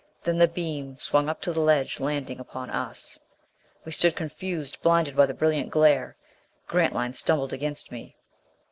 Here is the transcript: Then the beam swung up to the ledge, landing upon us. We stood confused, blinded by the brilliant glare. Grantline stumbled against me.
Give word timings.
Then 0.23 0.39
the 0.39 0.47
beam 0.47 0.97
swung 0.97 1.29
up 1.29 1.41
to 1.41 1.53
the 1.53 1.59
ledge, 1.59 1.99
landing 1.99 2.39
upon 2.39 2.71
us. 2.71 3.19
We 3.85 3.91
stood 3.91 4.15
confused, 4.15 4.81
blinded 4.81 5.15
by 5.15 5.27
the 5.27 5.35
brilliant 5.35 5.69
glare. 5.69 6.17
Grantline 6.65 7.13
stumbled 7.13 7.53
against 7.53 7.91
me. 7.91 8.15